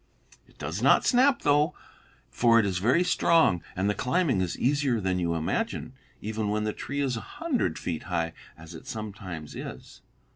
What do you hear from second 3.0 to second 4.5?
strong; and the climbing